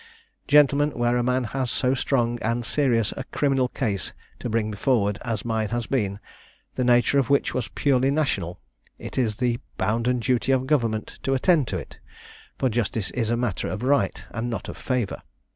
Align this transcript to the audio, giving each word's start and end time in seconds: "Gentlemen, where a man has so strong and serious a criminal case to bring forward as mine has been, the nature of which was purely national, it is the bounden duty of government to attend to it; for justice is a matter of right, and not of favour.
"Gentlemen, 0.47 0.89
where 0.97 1.15
a 1.15 1.21
man 1.21 1.43
has 1.43 1.69
so 1.69 1.93
strong 1.93 2.39
and 2.41 2.65
serious 2.65 3.13
a 3.15 3.23
criminal 3.25 3.67
case 3.67 4.13
to 4.39 4.49
bring 4.49 4.73
forward 4.73 5.19
as 5.23 5.45
mine 5.45 5.69
has 5.69 5.85
been, 5.85 6.19
the 6.73 6.83
nature 6.83 7.19
of 7.19 7.29
which 7.29 7.53
was 7.53 7.67
purely 7.67 8.09
national, 8.09 8.59
it 8.97 9.19
is 9.19 9.37
the 9.37 9.59
bounden 9.77 10.17
duty 10.19 10.51
of 10.53 10.65
government 10.65 11.19
to 11.21 11.35
attend 11.35 11.67
to 11.67 11.77
it; 11.77 11.99
for 12.57 12.67
justice 12.67 13.11
is 13.11 13.29
a 13.29 13.37
matter 13.37 13.67
of 13.67 13.83
right, 13.83 14.25
and 14.31 14.49
not 14.49 14.67
of 14.67 14.75
favour. 14.75 15.21